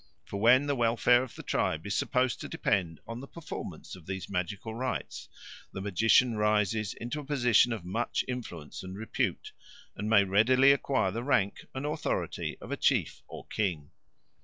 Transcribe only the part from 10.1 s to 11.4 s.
readily acquire the